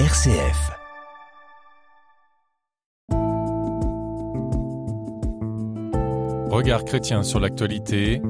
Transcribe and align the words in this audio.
RCF. 0.00 0.72
Regard 6.50 6.84
chrétien 6.84 7.22
sur 7.22 7.38
l'actualité. 7.38 8.20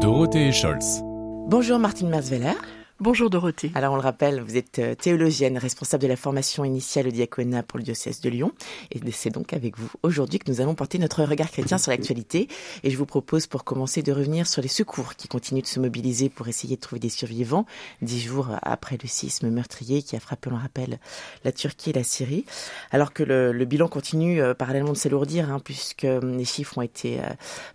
Dorothée 0.00 0.50
Scholz. 0.50 1.00
Bonjour 1.46 1.78
Martine 1.78 2.08
Merzweller. 2.08 2.56
Bonjour 3.02 3.30
Dorothée. 3.30 3.72
Alors 3.74 3.94
on 3.94 3.96
le 3.96 4.02
rappelle, 4.02 4.40
vous 4.40 4.56
êtes 4.56 4.78
euh, 4.78 4.94
théologienne, 4.94 5.58
responsable 5.58 6.04
de 6.04 6.06
la 6.06 6.14
formation 6.14 6.64
initiale 6.64 7.08
au 7.08 7.10
diaconat 7.10 7.64
pour 7.64 7.78
le 7.78 7.82
diocèse 7.82 8.20
de 8.20 8.30
Lyon. 8.30 8.52
Et 8.92 9.00
c'est 9.10 9.30
donc 9.30 9.54
avec 9.54 9.76
vous 9.76 9.90
aujourd'hui 10.04 10.38
que 10.38 10.48
nous 10.48 10.60
allons 10.60 10.76
porter 10.76 11.00
notre 11.00 11.24
regard 11.24 11.50
chrétien 11.50 11.78
sur 11.78 11.90
l'actualité. 11.90 12.46
Et 12.84 12.90
je 12.90 12.96
vous 12.96 13.04
propose 13.04 13.48
pour 13.48 13.64
commencer 13.64 14.04
de 14.04 14.12
revenir 14.12 14.46
sur 14.46 14.62
les 14.62 14.68
secours 14.68 15.16
qui 15.16 15.26
continuent 15.26 15.62
de 15.62 15.66
se 15.66 15.80
mobiliser 15.80 16.28
pour 16.28 16.46
essayer 16.46 16.76
de 16.76 16.80
trouver 16.80 17.00
des 17.00 17.08
survivants, 17.08 17.66
dix 18.02 18.20
jours 18.20 18.50
après 18.62 18.96
le 19.02 19.08
séisme 19.08 19.50
meurtrier 19.50 20.04
qui 20.04 20.14
a 20.14 20.20
frappé, 20.20 20.50
on 20.50 20.54
le 20.54 20.62
rappelle, 20.62 21.00
la 21.44 21.50
Turquie 21.50 21.90
et 21.90 21.94
la 21.94 22.04
Syrie. 22.04 22.44
Alors 22.92 23.12
que 23.12 23.24
le, 23.24 23.64
bilan 23.64 23.88
continue 23.88 24.40
euh, 24.40 24.54
parallèlement 24.54 24.92
de 24.92 24.96
s'alourdir, 24.96 25.50
hein, 25.50 25.58
puisque 25.58 26.04
euh, 26.04 26.20
les 26.20 26.44
chiffres 26.44 26.78
ont 26.78 26.82
été 26.82 27.18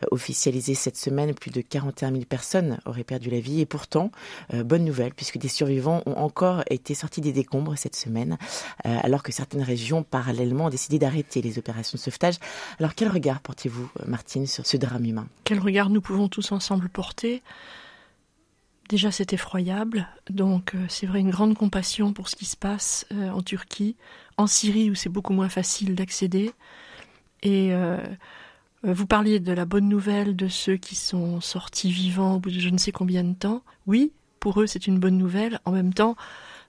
officialisés 0.09 0.73
cette 0.73 0.95
semaine, 0.95 1.33
plus 1.33 1.51
de 1.51 1.59
41 1.59 2.11
000 2.11 2.23
personnes 2.23 2.79
auraient 2.85 3.03
perdu 3.03 3.29
la 3.29 3.41
vie. 3.41 3.59
Et 3.59 3.65
pourtant, 3.65 4.09
bonne 4.53 4.85
nouvelle 4.85 5.15
puisque 5.17 5.37
des 5.37 5.49
survivants 5.49 6.01
ont 6.05 6.15
encore 6.15 6.63
été 6.69 6.93
sortis 6.93 7.19
des 7.19 7.33
décombres 7.33 7.77
cette 7.77 7.95
semaine, 7.95 8.37
euh, 8.85 8.97
alors 9.03 9.23
que 9.23 9.33
certaines 9.33 9.63
régions 9.63 10.03
parallèlement 10.03 10.65
ont 10.65 10.69
décidé 10.69 10.99
d'arrêter 10.99 11.41
les 11.41 11.59
opérations 11.59 11.97
de 11.97 12.01
sauvetage. 12.01 12.35
Alors 12.79 12.95
quel 12.95 13.09
regard 13.09 13.41
portez-vous, 13.41 13.89
euh, 13.99 14.03
Martine, 14.07 14.47
sur 14.47 14.65
ce 14.65 14.77
drame 14.77 15.03
humain? 15.03 15.27
Quel 15.43 15.59
regard 15.59 15.89
nous 15.89 15.99
pouvons 15.99 16.29
tous 16.29 16.53
ensemble 16.53 16.87
porter? 16.87 17.41
Déjà, 18.87 19.11
c'est 19.11 19.33
effroyable. 19.33 20.07
Donc, 20.29 20.73
euh, 20.73 20.85
c'est 20.87 21.07
vrai, 21.07 21.19
une 21.19 21.31
grande 21.31 21.57
compassion 21.57 22.13
pour 22.13 22.29
ce 22.29 22.37
qui 22.37 22.45
se 22.45 22.55
passe 22.55 23.05
en 23.11 23.41
Turquie, 23.41 23.97
en 24.37 24.47
Syrie, 24.47 24.89
où 24.89 24.95
c'est 24.95 25.09
beaucoup 25.09 25.33
moins 25.33 25.49
facile 25.49 25.95
d'accéder. 25.95 26.53
Et 27.43 27.71
vous 28.83 29.05
parliez 29.05 29.39
de 29.39 29.51
la 29.51 29.65
bonne 29.65 29.89
nouvelle 29.89 30.35
de 30.35 30.47
ceux 30.47 30.77
qui 30.77 30.95
sont 30.95 31.41
sortis 31.41 31.91
vivants 31.91 32.35
au 32.35 32.39
bout 32.39 32.49
de 32.49 32.59
je 32.59 32.69
ne 32.69 32.77
sais 32.77 32.91
combien 32.91 33.23
de 33.23 33.33
temps. 33.33 33.61
Oui, 33.87 34.11
pour 34.39 34.61
eux, 34.61 34.67
c'est 34.67 34.87
une 34.87 34.99
bonne 34.99 35.17
nouvelle. 35.17 35.59
En 35.65 35.71
même 35.71 35.93
temps, 35.93 36.15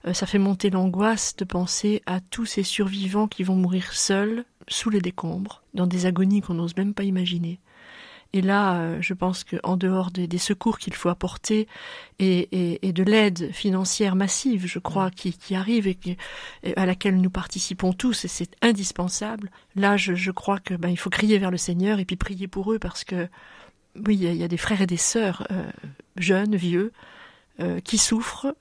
euh, 0.07 0.13
ça 0.13 0.25
fait 0.25 0.39
monter 0.39 0.69
l'angoisse 0.69 1.35
de 1.35 1.45
penser 1.45 2.01
à 2.05 2.19
tous 2.19 2.45
ces 2.45 2.63
survivants 2.63 3.27
qui 3.27 3.43
vont 3.43 3.55
mourir 3.55 3.93
seuls, 3.93 4.45
sous 4.67 4.89
les 4.89 5.01
décombres, 5.01 5.63
dans 5.73 5.87
des 5.87 6.05
agonies 6.05 6.41
qu'on 6.41 6.53
n'ose 6.53 6.77
même 6.77 6.93
pas 6.93 7.03
imaginer. 7.03 7.59
Et 8.31 8.41
là, 8.41 8.75
euh, 8.75 8.97
je 9.01 9.13
pense 9.15 9.43
qu'en 9.43 9.75
dehors 9.75 10.11
des, 10.11 10.37
secours 10.37 10.77
qu'il 10.77 10.93
faut 10.93 11.09
apporter 11.09 11.67
et, 12.19 12.79
de 12.83 13.03
l'aide 13.03 13.51
financière 13.51 14.15
massive, 14.15 14.67
je 14.67 14.77
crois, 14.77 15.07
mm. 15.07 15.31
qui, 15.31 15.55
arrive 15.55 15.87
et, 15.87 15.97
à 16.75 16.85
laquelle 16.85 17.19
nous 17.19 17.31
participons 17.31 17.91
tous, 17.91 18.25
et 18.25 18.27
c'est 18.27 18.55
indispensable, 18.61 19.49
là, 19.75 19.97
je, 19.97 20.31
crois 20.31 20.59
que 20.59 20.75
ben, 20.75 20.89
il 20.89 20.97
faut 20.97 21.09
crier 21.09 21.39
vers 21.39 21.51
le 21.51 21.57
Seigneur 21.57 21.99
et 21.99 22.05
puis 22.05 22.17
prier 22.17 22.47
pour 22.47 22.71
eux 22.71 22.79
parce 22.79 23.03
que, 23.03 23.27
oui, 24.05 24.17
il 24.21 24.35
y, 24.35 24.43
a 24.43 24.47
des 24.47 24.57
frères 24.57 24.81
et 24.81 24.87
des 24.87 24.97
sœurs, 24.97 25.47
euh, 25.51 25.63
jeunes, 26.15 26.55
vieux, 26.55 26.91
euh, 27.59 27.79
qui 27.79 27.97
souffrent 27.97 28.55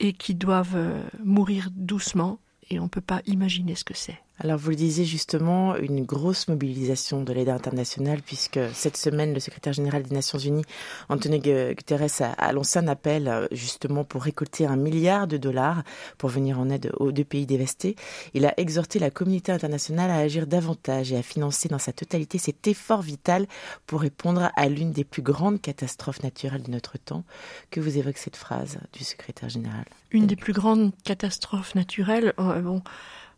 et 0.00 0.12
qui 0.12 0.34
doivent 0.34 0.76
euh, 0.76 1.02
mourir 1.22 1.70
doucement 1.72 2.38
et 2.70 2.78
on 2.78 2.84
ne 2.84 2.88
peut 2.88 3.00
pas 3.00 3.22
imaginer 3.26 3.74
ce 3.74 3.84
que 3.84 3.94
c'est. 3.94 4.18
Alors 4.38 4.58
vous 4.58 4.70
le 4.70 4.76
disiez 4.76 5.06
justement, 5.06 5.76
une 5.76 6.04
grosse 6.04 6.48
mobilisation 6.48 7.22
de 7.22 7.32
l'aide 7.32 7.48
internationale 7.48 8.20
puisque 8.20 8.60
cette 8.74 8.98
semaine, 8.98 9.32
le 9.32 9.40
secrétaire 9.40 9.72
général 9.72 10.02
des 10.02 10.14
Nations 10.14 10.38
Unies, 10.38 10.64
Antonio 11.08 11.38
Guterres, 11.38 12.34
a 12.36 12.52
lancé 12.52 12.78
un 12.78 12.88
appel 12.88 13.28
euh, 13.28 13.46
justement 13.50 14.04
pour 14.04 14.22
récolter 14.22 14.66
un 14.66 14.76
milliard 14.76 15.26
de 15.26 15.38
dollars 15.38 15.84
pour 16.18 16.28
venir 16.28 16.60
en 16.60 16.68
aide 16.68 16.92
aux 16.98 17.12
deux 17.12 17.24
pays 17.24 17.46
dévastés. 17.46 17.96
Il 18.34 18.44
a 18.44 18.52
exhorté 18.58 18.98
la 18.98 19.10
communauté 19.10 19.52
internationale 19.52 20.10
à 20.10 20.18
agir 20.18 20.46
davantage 20.46 21.12
et 21.12 21.16
à 21.16 21.22
financer 21.22 21.68
dans 21.68 21.78
sa 21.78 21.92
totalité 21.92 22.36
cet 22.36 22.66
effort 22.66 23.00
vital 23.00 23.46
pour 23.86 24.02
répondre 24.02 24.50
à 24.54 24.68
l'une 24.68 24.92
des 24.92 25.04
plus 25.04 25.22
grandes 25.22 25.62
catastrophes 25.62 26.22
naturelles 26.22 26.62
de 26.62 26.70
notre 26.70 26.98
temps. 26.98 27.24
Que 27.70 27.80
vous 27.80 27.96
évoque 27.96 28.18
cette 28.18 28.36
phrase 28.36 28.78
du 28.92 29.02
secrétaire 29.02 29.48
général? 29.48 29.86
Une 30.10 30.26
des 30.26 30.36
plus 30.36 30.52
grandes 30.52 30.92
catastrophes 31.04 31.74
naturelles, 31.74 32.34
euh, 32.38 32.60
bon, 32.60 32.82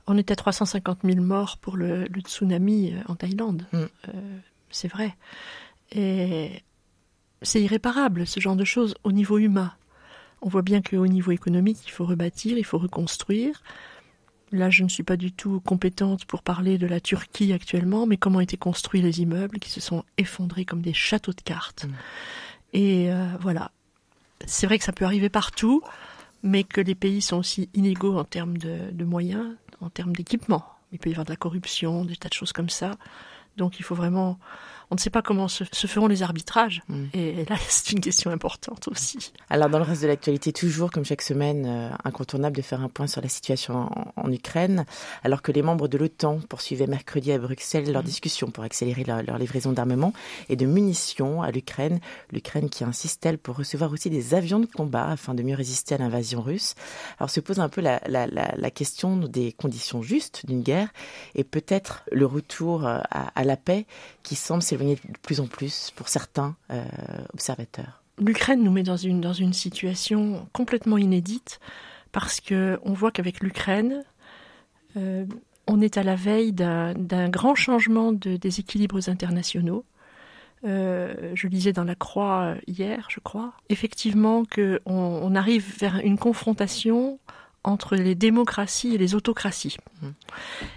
on 0.08 0.16
était 0.16 0.36
350 0.36 1.00
000 1.04 1.20
morts 1.20 1.58
pour 1.58 1.76
le, 1.76 2.06
tsunami 2.24 2.92
euh, 2.92 3.00
en 3.08 3.14
Thaïlande. 3.14 3.66
Mm. 3.72 3.76
Euh, 3.76 4.38
c'est 4.70 4.88
vrai. 4.88 5.16
Et 5.92 6.62
c'est 7.42 7.62
irréparable, 7.62 8.26
ce 8.26 8.40
genre 8.40 8.56
de 8.56 8.64
choses, 8.64 8.94
au 9.04 9.12
niveau 9.12 9.38
humain. 9.38 9.72
On 10.40 10.48
voit 10.48 10.62
bien 10.62 10.82
qu'au 10.82 11.06
niveau 11.06 11.32
économique, 11.32 11.78
il 11.84 11.90
faut 11.90 12.04
rebâtir, 12.04 12.58
il 12.58 12.64
faut 12.64 12.78
reconstruire. 12.78 13.62
Là, 14.50 14.70
je 14.70 14.82
ne 14.82 14.88
suis 14.88 15.02
pas 15.02 15.16
du 15.16 15.32
tout 15.32 15.60
compétente 15.60 16.24
pour 16.24 16.42
parler 16.42 16.78
de 16.78 16.86
la 16.86 17.00
Turquie 17.00 17.52
actuellement, 17.52 18.06
mais 18.06 18.16
comment 18.16 18.38
ont 18.38 18.42
été 18.42 18.56
construits 18.56 19.02
les 19.02 19.20
immeubles 19.20 19.58
qui 19.58 19.70
se 19.70 19.80
sont 19.80 20.04
effondrés 20.16 20.64
comme 20.64 20.80
des 20.80 20.94
châteaux 20.94 21.32
de 21.32 21.40
cartes. 21.40 21.84
Mm. 21.84 21.92
Et 22.74 23.12
euh, 23.12 23.26
voilà. 23.40 23.72
C'est 24.46 24.66
vrai 24.66 24.78
que 24.78 24.84
ça 24.84 24.92
peut 24.92 25.04
arriver 25.04 25.28
partout, 25.28 25.82
mais 26.42 26.64
que 26.64 26.80
les 26.80 26.94
pays 26.94 27.20
sont 27.20 27.38
aussi 27.38 27.68
inégaux 27.74 28.16
en 28.16 28.24
termes 28.24 28.56
de 28.56 29.04
moyens, 29.04 29.56
en 29.80 29.90
termes 29.90 30.14
d'équipement. 30.14 30.64
Il 30.92 30.98
peut 30.98 31.10
y 31.10 31.12
avoir 31.12 31.24
de 31.24 31.30
la 31.30 31.36
corruption, 31.36 32.04
des 32.04 32.16
tas 32.16 32.28
de 32.28 32.34
choses 32.34 32.52
comme 32.52 32.70
ça. 32.70 32.92
Donc 33.56 33.78
il 33.78 33.82
faut 33.82 33.94
vraiment 33.94 34.38
on 34.90 34.94
ne 34.94 35.00
sait 35.00 35.10
pas 35.10 35.20
comment 35.20 35.48
se, 35.48 35.64
feront 35.64 36.06
les 36.06 36.22
arbitrages. 36.22 36.82
Mm. 36.88 37.04
Et 37.12 37.44
là, 37.44 37.56
c'est 37.68 37.92
une 37.92 38.00
question 38.00 38.30
importante 38.30 38.88
aussi. 38.88 39.32
Alors, 39.50 39.68
dans 39.68 39.78
le 39.78 39.84
reste 39.84 40.02
de 40.02 40.06
l'actualité, 40.06 40.52
toujours, 40.52 40.90
comme 40.90 41.04
chaque 41.04 41.22
semaine, 41.22 41.66
euh, 41.66 41.90
incontournable 42.04 42.56
de 42.56 42.62
faire 42.62 42.82
un 42.82 42.88
point 42.88 43.06
sur 43.06 43.20
la 43.20 43.28
situation 43.28 43.90
en, 44.16 44.32
Ukraine, 44.32 44.84
alors 45.24 45.40
que 45.40 45.52
les 45.52 45.62
membres 45.62 45.88
de 45.88 45.96
l'OTAN 45.96 46.40
poursuivaient 46.48 46.86
mercredi 46.86 47.32
à 47.32 47.38
Bruxelles 47.38 47.90
leur 47.90 48.02
mm. 48.02 48.06
discussion 48.06 48.50
pour 48.50 48.64
accélérer 48.64 49.04
leur, 49.04 49.38
livraison 49.38 49.72
d'armement 49.72 50.12
et 50.48 50.56
de 50.56 50.66
munitions 50.66 51.42
à 51.42 51.50
l'Ukraine. 51.50 52.00
L'Ukraine 52.32 52.70
qui 52.70 52.84
insiste, 52.84 53.24
elle, 53.26 53.38
pour 53.38 53.56
recevoir 53.56 53.92
aussi 53.92 54.10
des 54.10 54.34
avions 54.34 54.58
de 54.58 54.66
combat 54.66 55.08
afin 55.08 55.34
de 55.34 55.42
mieux 55.42 55.54
résister 55.54 55.94
à 55.94 55.98
l'invasion 55.98 56.40
russe. 56.40 56.74
Alors, 57.18 57.30
se 57.30 57.40
pose 57.40 57.60
un 57.60 57.68
peu 57.68 57.80
la, 57.80 58.00
la 58.06 58.70
question 58.70 59.16
des 59.16 59.52
conditions 59.52 60.02
justes 60.02 60.46
d'une 60.46 60.62
guerre 60.62 60.88
et 61.34 61.44
peut-être 61.44 62.04
le 62.10 62.26
retour 62.26 62.86
à, 62.86 63.02
à 63.34 63.44
la 63.44 63.56
paix 63.56 63.86
qui 64.22 64.34
semble 64.34 64.62
s'éloigner 64.62 64.77
de 64.78 65.18
plus 65.22 65.40
en 65.40 65.46
plus 65.46 65.92
pour 65.96 66.08
certains 66.08 66.56
euh, 66.70 66.84
observateurs. 67.34 68.02
L'Ukraine 68.18 68.62
nous 68.62 68.72
met 68.72 68.82
dans 68.82 68.96
une, 68.96 69.20
dans 69.20 69.32
une 69.32 69.52
situation 69.52 70.48
complètement 70.52 70.98
inédite 70.98 71.60
parce 72.12 72.40
qu'on 72.40 72.92
voit 72.92 73.10
qu'avec 73.10 73.40
l'Ukraine, 73.40 74.02
euh, 74.96 75.24
on 75.66 75.80
est 75.80 75.98
à 75.98 76.02
la 76.02 76.16
veille 76.16 76.52
d'un 76.52 77.28
grand 77.28 77.54
changement 77.54 78.12
de, 78.12 78.36
des 78.36 78.60
équilibres 78.60 79.08
internationaux. 79.08 79.84
Euh, 80.64 81.32
je 81.34 81.46
lisais 81.46 81.72
dans 81.72 81.84
la 81.84 81.94
Croix 81.94 82.56
hier, 82.66 83.06
je 83.10 83.20
crois, 83.20 83.52
effectivement 83.68 84.44
qu'on 84.44 84.80
on 84.86 85.34
arrive 85.36 85.78
vers 85.78 86.00
une 86.02 86.18
confrontation 86.18 87.20
entre 87.68 87.96
les 87.96 88.14
démocraties 88.14 88.94
et 88.94 88.98
les 88.98 89.14
autocraties. 89.14 89.76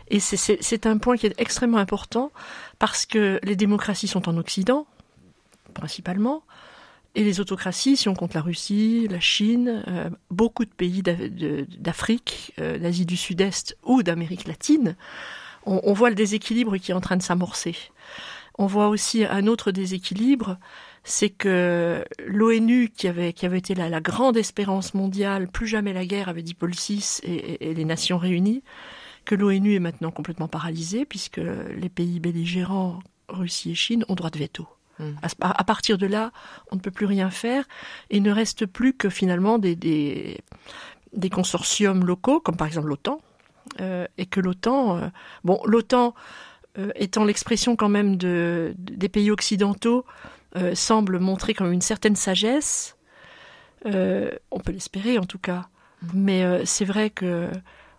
Et 0.09 0.19
c'est 0.19 0.85
un 0.85 0.97
point 0.97 1.17
qui 1.17 1.27
est 1.27 1.33
extrêmement 1.39 1.77
important 1.77 2.31
parce 2.79 3.05
que 3.05 3.39
les 3.43 3.55
démocraties 3.55 4.07
sont 4.07 4.27
en 4.29 4.37
Occident, 4.37 4.85
principalement, 5.73 6.43
et 7.13 7.23
les 7.23 7.39
autocraties, 7.41 7.97
si 7.97 8.07
on 8.07 8.13
compte 8.13 8.33
la 8.33 8.41
Russie, 8.41 9.07
la 9.09 9.19
Chine, 9.19 9.83
euh, 9.87 10.09
beaucoup 10.29 10.63
de 10.63 10.69
pays 10.69 11.03
d'Afrique, 11.03 12.53
euh, 12.59 12.77
d'Asie 12.77 13.05
du 13.05 13.17
Sud-Est 13.17 13.77
ou 13.83 14.01
d'Amérique 14.01 14.47
latine, 14.47 14.95
on, 15.65 15.93
voit 15.93 16.09
le 16.09 16.15
déséquilibre 16.15 16.77
qui 16.77 16.91
est 16.91 16.95
en 16.95 17.01
train 17.01 17.17
de 17.17 17.21
s'amorcer. 17.21 17.75
On 18.57 18.65
voit 18.65 18.89
aussi 18.89 19.25
un 19.25 19.47
autre 19.47 19.71
déséquilibre, 19.71 20.57
c'est 21.03 21.29
que 21.29 22.05
l'ONU, 22.25 22.89
qui 22.89 23.07
avait, 23.07 23.33
qui 23.33 23.45
avait 23.45 23.57
été 23.57 23.73
la, 23.73 23.89
la, 23.89 24.01
grande 24.01 24.37
espérance 24.37 24.93
mondiale, 24.93 25.47
plus 25.47 25.67
jamais 25.67 25.93
la 25.93 26.05
guerre, 26.05 26.29
avait 26.29 26.43
dit 26.43 26.53
Paul 26.53 26.71
VI 26.71 27.19
et, 27.23 27.73
les 27.73 27.85
Nations 27.85 28.17
Réunies, 28.17 28.63
que 29.25 29.35
l'ONU 29.35 29.75
est 29.75 29.79
maintenant 29.79 30.11
complètement 30.11 30.47
paralysée, 30.47 31.05
puisque 31.05 31.37
les 31.39 31.89
pays 31.89 32.19
belligérants, 32.19 32.99
Russie 33.29 33.71
et 33.71 33.75
Chine, 33.75 34.05
ont 34.09 34.15
droit 34.15 34.29
de 34.29 34.39
veto. 34.39 34.67
Hmm. 34.99 35.13
À, 35.41 35.63
partir 35.63 35.97
de 35.97 36.05
là, 36.05 36.31
on 36.71 36.75
ne 36.75 36.81
peut 36.81 36.91
plus 36.91 37.05
rien 37.05 37.31
faire, 37.31 37.65
et 38.09 38.17
il 38.17 38.23
ne 38.23 38.31
reste 38.31 38.65
plus 38.65 38.93
que 38.93 39.09
finalement 39.09 39.57
des, 39.57 39.75
des, 39.75 40.39
des 41.13 41.29
consortiums 41.29 42.05
locaux, 42.05 42.39
comme 42.39 42.57
par 42.57 42.67
exemple 42.67 42.87
l'OTAN, 42.87 43.21
euh, 43.79 44.05
et 44.17 44.25
que 44.25 44.39
l'OTAN, 44.39 44.97
euh, 44.97 45.07
bon, 45.43 45.61
l'OTAN 45.65 46.13
étant 46.95 47.25
l'expression 47.25 47.75
quand 47.75 47.89
même 47.89 48.15
de, 48.15 48.73
des 48.77 49.09
pays 49.09 49.29
occidentaux, 49.29 50.05
euh, 50.57 50.75
semble 50.75 51.19
montrer 51.19 51.53
comme 51.53 51.71
une 51.71 51.81
certaine 51.81 52.17
sagesse. 52.17 52.97
Euh, 53.85 54.31
on 54.51 54.59
peut 54.59 54.73
l'espérer 54.73 55.17
en 55.17 55.23
tout 55.23 55.39
cas. 55.39 55.69
Mais 56.13 56.43
euh, 56.43 56.65
c'est 56.65 56.83
vrai 56.83 57.09
que 57.09 57.49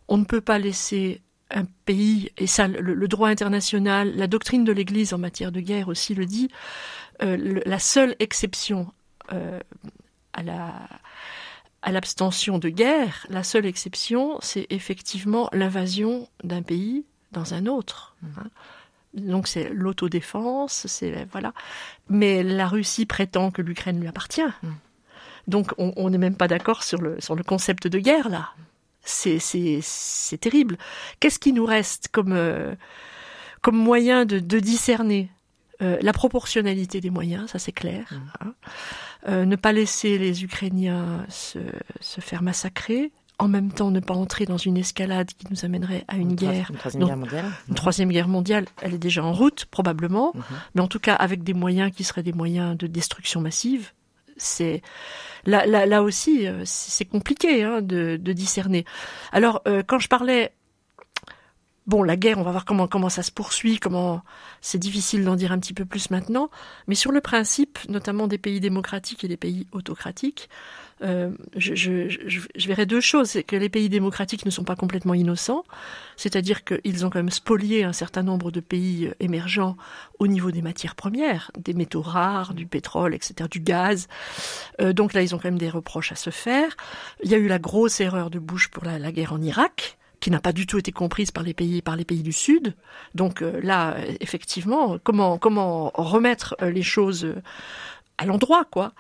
on 0.09 0.19
ne 0.19 0.25
peut 0.25 0.43
pas 0.43 0.59
laisser 0.59 1.23
un 1.51 1.65
pays, 1.87 2.31
et 2.37 2.47
ça, 2.47 2.69
le, 2.69 3.09
droit 3.09 3.29
international, 3.29 4.15
la 4.17 4.27
doctrine 4.27 4.65
de 4.65 4.73
l'Église 4.73 5.15
en 5.15 5.19
matière 5.19 5.53
de 5.53 5.61
guerre 5.61 5.89
aussi 5.89 6.15
le 6.15 6.25
dit, 6.25 6.49
la 7.21 7.79
seule 7.79 8.17
exception 8.21 8.91
à 9.29 10.43
l'abstention 11.93 12.59
de 12.59 12.71
guerre, 12.71 13.27
la 13.29 13.43
seule 13.43 13.67
exception, 13.67 14.39
c'est 14.41 14.67
effectivement 14.71 15.51
l'invasion 15.53 16.27
d'un 16.43 16.63
pays 16.63 17.05
dans 17.33 17.55
un 17.55 17.67
autre. 17.67 18.17
Hein. 18.25 18.45
Donc 19.15 19.47
c'est 19.47 19.69
l'autodéfense, 19.71 20.87
c'est 20.87 21.27
voilà. 21.31 21.53
Mais 22.09 22.43
la 22.43 22.67
Russie 22.67 23.07
prétend 23.07 23.51
que 23.51 23.61
l'Ukraine 23.61 24.01
lui 24.01 24.09
appartient. 24.09 24.41
Mmh. 24.63 24.69
Donc 25.49 25.75
on 25.77 26.09
n'est 26.09 26.19
même 26.19 26.37
pas 26.37 26.49
d'accord 26.49 26.83
sur 26.83 27.01
le, 27.01 27.21
sur 27.21 27.35
le 27.35 27.43
concept 27.43 27.87
de 27.89 27.99
guerre 27.99 28.29
là. 28.29 28.51
C'est 29.05 30.39
terrible. 30.41 30.79
Qu'est-ce 31.19 31.41
qui 31.41 31.53
nous 31.53 31.67
reste 31.67 32.09
comme, 32.13 32.33
euh, 32.33 32.75
comme 33.61 33.77
moyen 33.77 34.25
de, 34.25 34.39
de 34.39 34.61
discerner 34.61 35.29
euh, 35.83 35.99
la 36.01 36.13
proportionnalité 36.13 37.01
des 37.01 37.11
moyens, 37.11 37.51
ça 37.51 37.59
c'est 37.59 37.73
clair. 37.73 38.07
Mmh. 38.11 38.17
Hein. 38.41 38.55
Euh, 39.29 39.45
ne 39.45 39.57
pas 39.57 39.73
laisser 39.73 40.19
les 40.19 40.45
Ukrainiens 40.45 41.25
se, 41.29 41.59
se, 42.01 42.21
faire 42.21 42.43
massacrer. 42.43 43.11
En 43.43 43.49
même 43.49 43.73
temps, 43.73 43.91
ne 43.91 44.01
pas 44.01 44.15
entrer 44.15 44.47
dans 44.47 44.57
une 44.57 44.77
escalade 44.77 45.31
qui 45.37 45.47
nous 45.51 45.65
amènerait 45.65 46.05
à 46.09 46.17
une, 46.17 46.35
guerre. 46.35 46.69
Une 46.71 46.77
troisième 46.77 47.05
guerre 47.07 47.17
mondiale. 47.17 47.45
Une 47.69 47.75
troisième 47.75 48.13
guerre 48.13 48.29
mondiale, 48.29 48.65
elle 48.83 48.95
est 48.95 48.99
déjà 48.99 49.25
en 49.25 49.33
route, 49.33 49.65
probablement. 49.67 50.33
Mmh. 50.35 50.41
Mais 50.75 50.81
en 50.81 50.89
tout 50.89 51.01
cas, 51.01 51.15
avec 51.15 51.43
des 51.43 51.55
moyens 51.55 51.91
qui 51.93 52.05
seraient 52.05 52.23
des 52.23 52.33
moyens 52.33 52.77
de 52.77 52.87
destruction 52.87 53.41
massive. 53.41 53.91
C'est 54.37 54.81
là, 55.45 55.67
là, 55.67 55.87
là 55.87 56.03
aussi, 56.03 56.47
euh, 56.47 56.63
c'est 56.65 57.05
compliqué 57.05 57.65
hein, 57.65 57.83
de, 57.83 58.17
de, 58.17 58.33
discerner. 58.33 58.85
Alors, 59.33 59.63
quand 59.87 59.99
je 59.99 60.09
parlais 60.09 60.53
Bon, 61.89 62.05
la 62.05 62.17
guerre, 62.17 62.39
on 62.39 62.45
va 62.45 62.53
voir 62.53 62.65
comment 62.65 62.87
comment 62.87 63.09
ça 63.09 63.25
se 63.25 63.33
poursuit, 63.33 63.79
comment 63.81 64.23
c'est 64.61 64.79
difficile 64.79 65.25
d'en 65.25 65.35
dire 65.35 65.51
un 65.51 65.59
petit 65.59 65.75
peu 65.75 65.85
plus 65.85 66.11
maintenant, 66.11 66.49
mais 66.87 66.95
sur 66.95 67.11
le 67.11 67.21
principe, 67.21 67.81
notamment 67.89 68.29
des 68.29 68.39
pays 68.39 68.61
démocratiques 68.61 69.25
et 69.25 69.29
des 69.29 69.37
pays 69.37 69.67
autocratiques, 69.73 70.49
euh, 71.03 71.33
je, 71.57 71.75
je, 71.75 72.69
verrais 72.69 72.87
deux 72.87 73.01
choses. 73.01 73.31
C'est 73.31 73.43
que 73.43 73.57
les 73.57 73.69
pays 73.69 73.89
démocratiques 73.89 74.47
ne 74.47 74.51
sont 74.51 74.63
pas 74.63 74.77
complètement 74.77 75.15
innocents, 75.15 75.65
c'est-à-dire 76.17 76.63
qu'ils 76.63 77.05
ont 77.05 77.11
quand 77.11 77.19
même 77.19 77.31
spolié 77.31 77.83
un 77.83 77.93
certain 77.93 78.23
nombre 78.23 78.53
de 78.53 78.61
pays 78.61 79.11
émergents 79.19 79.77
au 80.21 80.29
niveau 80.29 80.53
des 80.53 80.63
matières 80.63 80.95
premières, 80.95 81.51
des 81.59 81.75
métaux 81.75 82.03
rares, 82.03 82.55
du 82.55 82.67
pétrole, 82.67 83.13
etc., 83.13 83.49
du 83.51 83.59
gaz. 83.59 84.07
Euh, 84.81 84.93
donc 84.93 85.15
là, 85.15 85.23
ils 85.23 85.35
ont 85.35 85.39
quand 85.39 85.49
même 85.49 85.59
des 85.59 85.71
reproches 85.71 86.13
à 86.13 86.17
se 86.17 86.31
faire. 86.31 86.77
Il 87.25 87.31
y 87.31 87.35
a 87.35 87.39
eu 87.39 87.49
la 87.49 87.59
grosse 87.59 88.01
erreur 88.01 88.31
de 88.31 88.39
Bush 88.39 88.69
pour 88.69 88.85
la 88.85 89.11
guerre 89.11 89.33
en 89.33 89.43
Irak 89.43 89.99
qui 90.23 90.31
n'a 90.31 90.41
pas 90.41 90.53
du 90.53 90.67
tout 90.67 90.79
été 90.79 90.93
comprise 90.93 91.33
par 91.33 91.43
les 91.43 91.53
pays 91.53 91.83
par 91.83 91.97
les 91.97 92.05
pays 92.05 92.23
du 92.23 92.33
Sud. 92.33 92.75
Donc 93.15 93.43
euh, 93.43 93.61
là, 93.63 93.97
effectivement, 94.21 94.99
comment 95.03 95.37
comment 95.37 95.91
remettre 95.95 96.55
euh, 96.63 96.71
les 96.71 96.83
choses 96.83 97.25
euh, 97.25 97.43
à 98.19 98.25
l'endroit, 98.25 98.65
quoi. 98.71 98.93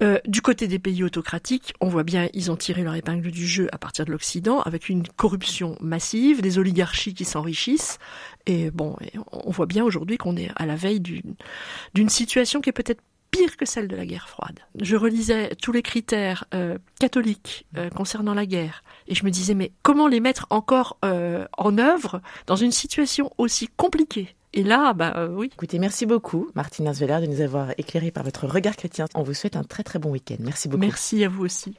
Mm. 0.00 0.06
du 0.26 0.40
côté 0.40 0.68
des 0.68 0.78
pays 0.78 1.02
autocratiques, 1.02 1.72
on 1.80 1.88
voit 1.88 2.04
bien, 2.04 2.28
ils 2.32 2.50
ont 2.52 2.56
tiré 2.56 2.82
leur 2.82 2.94
épingle 2.94 3.30
du 3.30 3.46
jeu 3.46 3.66
à 3.72 3.78
partir 3.78 4.04
de 4.04 4.12
l'Occident, 4.12 4.60
avec 4.60 4.88
une 4.88 5.08
corruption 5.08 5.76
massive, 5.80 6.42
des 6.42 6.58
oligarchies 6.58 7.14
qui 7.14 7.24
s'enrichissent, 7.24 7.98
et 8.46 8.70
bon, 8.70 8.96
on 9.32 9.50
voit 9.50 9.66
bien 9.66 9.82
aujourd'hui 9.82 10.16
qu'on 10.16 10.36
est 10.36 10.50
à 10.54 10.66
la 10.66 10.76
veille 10.76 11.00
d'une 11.00 12.08
situation 12.08 12.60
qui 12.60 12.68
est 12.68 12.74
peut-être 12.74 13.02
pire 13.32 13.56
que 13.56 13.66
celle 13.66 13.88
de 13.88 13.96
la 13.96 14.06
guerre 14.06 14.28
froide. 14.28 14.60
Je 14.80 14.94
relisais 14.94 15.56
tous 15.60 15.72
les 15.72 15.82
critères 15.82 16.44
euh, 16.54 16.78
catholiques 17.00 17.66
euh, 17.76 17.90
concernant 17.90 18.34
la 18.34 18.46
guerre 18.46 18.84
et 19.08 19.16
je 19.16 19.24
me 19.24 19.30
disais 19.30 19.54
mais 19.54 19.72
comment 19.82 20.06
les 20.06 20.20
mettre 20.20 20.46
encore 20.50 20.98
euh, 21.04 21.46
en 21.58 21.78
œuvre 21.78 22.20
dans 22.46 22.56
une 22.56 22.70
situation 22.70 23.32
aussi 23.38 23.68
compliquée? 23.76 24.36
Et 24.54 24.62
là, 24.62 24.92
bah 24.92 25.28
oui. 25.30 25.48
Écoutez, 25.50 25.78
merci 25.78 26.04
beaucoup, 26.04 26.50
Martina 26.54 26.92
Zweller, 26.92 27.22
de 27.22 27.26
nous 27.26 27.40
avoir 27.40 27.70
éclairé 27.78 28.10
par 28.10 28.22
votre 28.22 28.46
regard 28.46 28.76
chrétien. 28.76 29.06
On 29.14 29.22
vous 29.22 29.32
souhaite 29.32 29.56
un 29.56 29.64
très 29.64 29.82
très 29.82 29.98
bon 29.98 30.10
week-end. 30.10 30.36
Merci 30.40 30.68
beaucoup. 30.68 30.82
Merci 30.82 31.24
à 31.24 31.30
vous 31.30 31.42
aussi. 31.42 31.74